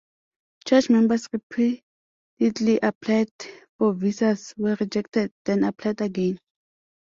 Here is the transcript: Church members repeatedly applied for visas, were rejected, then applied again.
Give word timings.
Church 0.65 0.89
members 0.89 1.29
repeatedly 1.31 2.79
applied 2.81 3.29
for 3.77 3.93
visas, 3.93 4.51
were 4.57 4.75
rejected, 4.79 5.31
then 5.45 5.63
applied 5.63 6.01
again. 6.01 6.39